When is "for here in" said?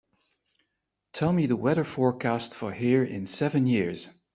2.55-3.27